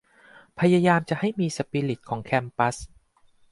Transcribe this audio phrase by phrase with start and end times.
[0.59, 2.75] พยายามจะให้มีสปิริตของแคมปัส